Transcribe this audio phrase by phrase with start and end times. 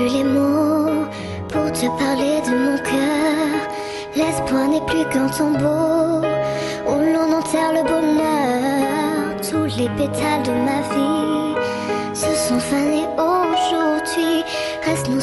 [0.00, 1.06] les mots
[1.48, 3.58] pour te parler de mon cœur.
[4.14, 6.26] L'espoir n'est plus qu'un tombeau
[6.86, 9.40] où l'on enterre le bonheur.
[9.48, 11.54] Tous les pétales de ma vie
[12.14, 14.44] se sont fanés aujourd'hui.
[14.84, 15.20] Restent nos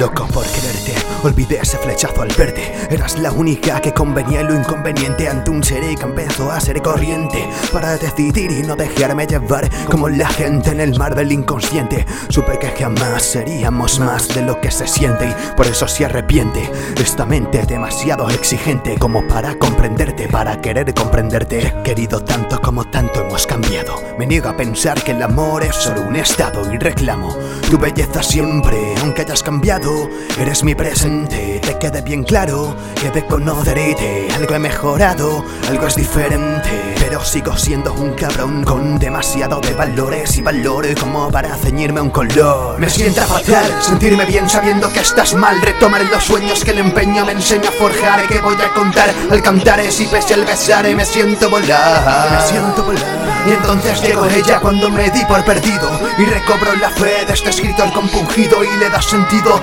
[0.00, 2.72] Loco por quererte, olvidé ese flechazo al verte.
[2.88, 6.80] Eras la única que convenía en lo inconveniente ante un ser que empezó a ser
[6.80, 7.46] corriente.
[7.70, 12.06] Para decidir y no dejarme llevar como la gente en el mar del inconsciente.
[12.30, 16.70] Supe que jamás seríamos más de lo que se siente y por eso se arrepiente.
[16.96, 21.74] Esta mente demasiado exigente como para comprenderte, para querer comprenderte.
[21.84, 24.00] Querido tanto como tanto hemos cambiado.
[24.18, 27.36] Me niego a pensar que el amor es solo un estado y reclamo
[27.70, 29.89] tu belleza siempre, aunque hayas cambiado.
[30.38, 35.96] Eres mi presente, te quede bien claro que de conocerte algo he mejorado, algo es
[35.96, 36.94] diferente.
[36.98, 42.02] Pero sigo siendo un cabrón con demasiado de valores y valores como para ceñirme a
[42.04, 42.78] un color.
[42.78, 45.60] Me sienta fatal sentirme bien sabiendo que estás mal.
[45.60, 48.26] Retomar los sueños que el empeño me enseña a forjar.
[48.28, 52.30] Que voy a contar al cantar es y pese al besar me siento volar.
[52.30, 53.30] Me siento volar.
[53.46, 57.48] Y entonces llegó ella cuando me di por perdido Y recobro la fe de este
[57.48, 59.58] escritor compungido Y le da sentido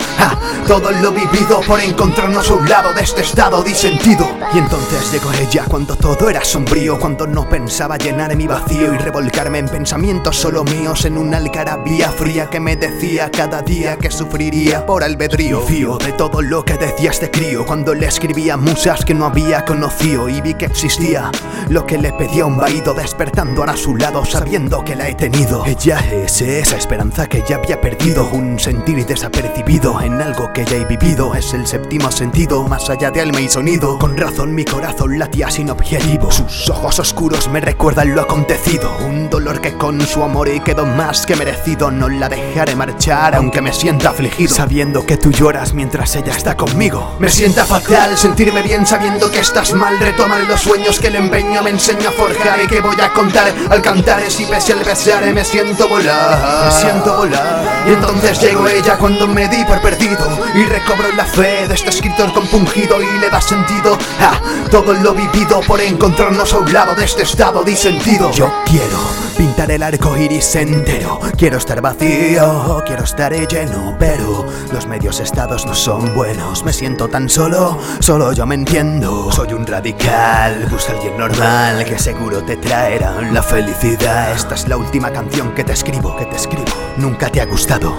[0.67, 4.27] todo lo vivido Por encontrarnos a un lado de este estado disentido.
[4.53, 8.97] Y entonces llegó ella cuando todo era sombrío Cuando no pensaba llenar mi vacío Y
[8.97, 14.11] revolcarme en pensamientos solo míos En una algarabía fría que me decía cada día Que
[14.11, 15.61] sufriría por albedrío.
[15.61, 19.65] Fío de todo lo que decía este crío Cuando le escribía musas que no había
[19.65, 21.31] conocido Y vi que existía
[21.69, 25.65] lo que le pedía un vaído Despertando a su lado sabiendo que la he tenido.
[25.65, 30.77] Ella es esa esperanza que ya había perdido Un sentir desapercibido en algo que ya
[30.77, 31.35] he vivido.
[31.35, 33.99] Es el séptimo sentido, más allá de alma y sonido.
[33.99, 36.31] Con razón mi corazón latía sin objetivo.
[36.31, 38.97] Sus ojos oscuros me recuerdan lo acontecido.
[39.05, 41.91] Un dolor que con su amor y quedó más que merecido.
[41.91, 44.55] No la dejaré marchar aunque me sienta afligido.
[44.55, 47.17] Sabiendo que tú lloras mientras ella está conmigo.
[47.19, 49.99] Me sienta fatal sentirme bien sabiendo que estás mal.
[49.99, 52.63] Retomar los sueños que el empeño me enseña a forjar.
[52.63, 56.65] Y que voy a contar al cantar y pese al besar me siento volar.
[56.65, 57.83] Me siento volar.
[57.87, 61.89] Y entonces llegó ella cuando me di por perdido Y recobro la fe de este
[61.89, 66.93] escritor compungido Y le da sentido a todo lo vivido Por encontrarnos a un lado
[66.93, 68.31] de este estado disentido.
[68.31, 68.99] Yo quiero
[69.37, 75.65] pintar el arco iris entero Quiero estar vacío, quiero estar lleno Pero los medios estados
[75.65, 76.63] no son buenos.
[76.63, 79.31] Me siento tan solo, solo yo me entiendo.
[79.31, 84.31] Soy un radical, busca alguien normal Que seguro te traerá la felicidad.
[84.31, 86.65] Esta es la última canción que te escribo, que te escribo.
[86.97, 87.95] Nunca te ha gustado,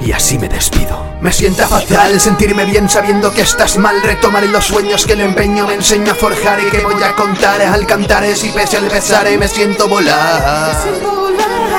[0.00, 4.00] y así me despido Me sienta fatal sentirme bien sabiendo que estás mal.
[4.02, 7.62] Retomaré los sueños que el empeño me enseña a forjar Y que voy a contar.
[7.62, 10.76] Al cantar y pese al besar me siento volar.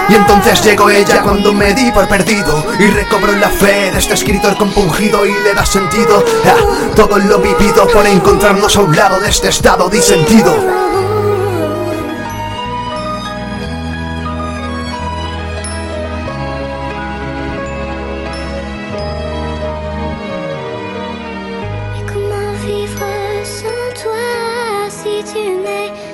[0.09, 4.13] Y entonces llegó ella cuando me di por perdido Y recobro la fe de este
[4.13, 9.19] escritor compungido Y le da sentido a todo lo vivido Por encontrarnos a un lado
[9.19, 10.86] de este estado disentido
[24.97, 26.06] 是滋味。